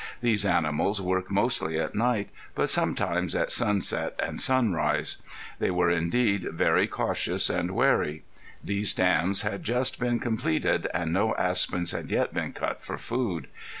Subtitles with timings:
[0.19, 5.21] These animals worked mostly at night, but sometimes at sunset and sunrise.
[5.59, 8.23] They were indeed very cautious and wary.
[8.63, 13.45] These dams had just been completed and no aspens had yet been cut for food.